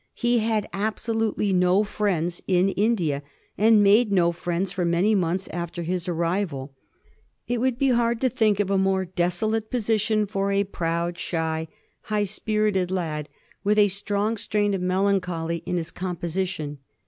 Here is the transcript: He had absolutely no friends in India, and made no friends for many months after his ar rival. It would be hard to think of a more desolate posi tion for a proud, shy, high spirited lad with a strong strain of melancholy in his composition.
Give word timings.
He 0.15 0.39
had 0.39 0.67
absolutely 0.73 1.53
no 1.53 1.83
friends 1.83 2.41
in 2.47 2.69
India, 2.69 3.21
and 3.55 3.83
made 3.83 4.11
no 4.11 4.31
friends 4.31 4.71
for 4.71 4.83
many 4.83 5.13
months 5.13 5.47
after 5.49 5.83
his 5.83 6.09
ar 6.09 6.15
rival. 6.15 6.73
It 7.47 7.59
would 7.59 7.77
be 7.77 7.89
hard 7.89 8.19
to 8.21 8.27
think 8.29 8.59
of 8.59 8.71
a 8.71 8.79
more 8.79 9.05
desolate 9.05 9.69
posi 9.69 10.01
tion 10.01 10.25
for 10.25 10.51
a 10.51 10.63
proud, 10.63 11.19
shy, 11.19 11.67
high 12.01 12.23
spirited 12.23 12.89
lad 12.89 13.29
with 13.63 13.77
a 13.77 13.89
strong 13.89 14.37
strain 14.37 14.73
of 14.73 14.81
melancholy 14.81 15.57
in 15.67 15.77
his 15.77 15.91
composition. 15.91 16.79